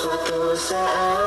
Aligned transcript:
suatu 0.00 0.56
saat 0.56 1.19